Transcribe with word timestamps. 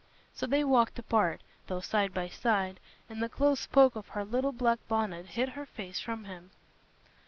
So 0.33 0.47
they 0.47 0.63
walked 0.63 0.97
apart, 0.97 1.43
though 1.67 1.79
side 1.79 2.11
by 2.11 2.27
side, 2.27 2.79
and 3.07 3.21
the 3.21 3.29
close 3.29 3.67
poke 3.67 3.95
of 3.95 4.07
her 4.07 4.25
little 4.25 4.51
black 4.51 4.79
bonnet 4.87 5.27
hid 5.27 5.49
her 5.49 5.67
face 5.67 5.99
from 5.99 6.23
him. 6.25 6.49